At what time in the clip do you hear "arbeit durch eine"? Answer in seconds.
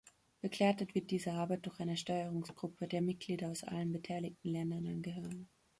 1.33-1.95